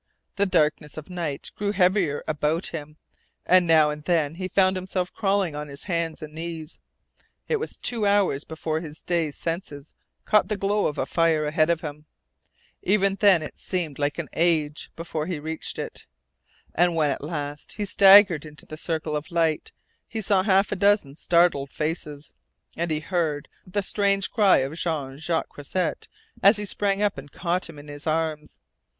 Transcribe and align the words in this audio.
The 0.35 0.47
darkness 0.47 0.97
of 0.97 1.11
night 1.11 1.51
grew 1.55 1.73
heavier 1.73 2.23
about 2.27 2.69
him, 2.69 2.97
and 3.45 3.67
now 3.67 3.91
and 3.91 4.03
then 4.05 4.33
he 4.33 4.47
found 4.47 4.75
himself 4.75 5.13
crawling 5.13 5.55
on 5.55 5.67
his 5.67 5.83
hands 5.83 6.23
and 6.23 6.33
knees. 6.33 6.79
It 7.47 7.57
was 7.57 7.77
two 7.77 8.07
hours 8.07 8.43
before 8.43 8.79
his 8.79 9.03
dazed 9.03 9.37
senses 9.39 9.93
caught 10.25 10.47
the 10.47 10.57
glow 10.57 10.87
of 10.87 10.97
a 10.97 11.05
fire 11.05 11.45
ahead 11.45 11.69
of 11.69 11.81
him. 11.81 12.07
Even 12.81 13.13
then 13.13 13.43
it 13.43 13.59
seemed 13.59 13.99
an 14.17 14.27
age 14.33 14.89
before 14.95 15.27
he 15.27 15.37
reached 15.39 15.77
it. 15.77 16.07
And 16.73 16.95
when 16.95 17.11
at 17.11 17.23
last 17.23 17.73
he 17.73 17.85
staggered 17.85 18.43
into 18.43 18.65
the 18.65 18.77
circle 18.77 19.15
of 19.15 19.29
light 19.31 19.71
he 20.07 20.19
saw 20.19 20.41
half 20.41 20.71
a 20.71 20.75
dozen 20.75 21.15
startled 21.15 21.69
faces, 21.69 22.33
and 22.75 22.89
he 22.89 23.01
heard 23.01 23.47
the 23.67 23.83
strange 23.83 24.31
cry 24.31 24.57
of 24.65 24.73
Jean 24.73 25.19
Jacques 25.19 25.49
Croisset 25.49 26.07
as 26.41 26.57
he 26.57 26.65
sprang 26.65 27.03
up 27.03 27.19
and 27.19 27.31
caught 27.31 27.69
him 27.69 27.77
in 27.77 27.87
his 27.87 28.07
arms. 28.07 28.57